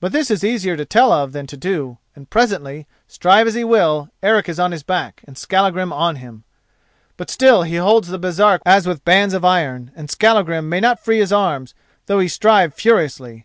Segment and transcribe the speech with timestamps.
[0.00, 3.62] But this is easier to tell of than to do, and presently, strive as he
[3.62, 6.44] will, Eric is on his back, and Skallagrim on him.
[7.18, 11.04] But still he holds the Baresark as with bands of iron, and Skallagrim may not
[11.04, 11.74] free his arms,
[12.06, 13.44] though he strive furiously.